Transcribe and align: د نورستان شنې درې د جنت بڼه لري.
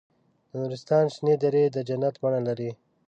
د 0.49 0.51
نورستان 0.61 1.05
شنې 1.15 1.35
درې 1.43 1.63
د 1.75 1.77
جنت 1.87 2.15
بڼه 2.23 2.39
لري. 2.47 2.71